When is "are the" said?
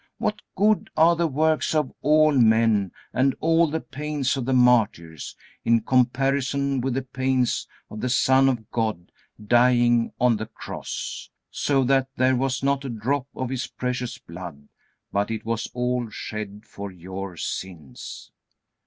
0.97-1.27